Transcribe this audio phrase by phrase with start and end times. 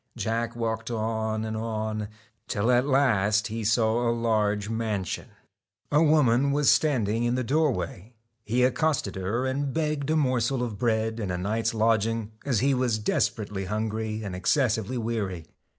[0.17, 2.07] Jack walked on and on,
[2.47, 5.27] till at last he saw a large mansion.
[5.91, 8.15] A woman was standing in the doorway.
[8.43, 12.61] He accosted her and begged a morsel 6 of bread and a night's lodging, as
[12.61, 15.45] he was desper .J^CK ately hungry and excessively weary.